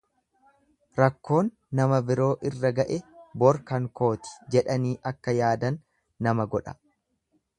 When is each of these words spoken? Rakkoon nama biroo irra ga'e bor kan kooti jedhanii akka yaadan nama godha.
Rakkoon 0.99 1.49
nama 1.79 1.99
biroo 2.07 2.29
irra 2.51 2.71
ga'e 2.79 2.97
bor 3.43 3.61
kan 3.71 3.87
kooti 4.01 4.33
jedhanii 4.57 4.95
akka 5.13 5.35
yaadan 5.43 5.81
nama 6.29 6.49
godha. 6.55 6.77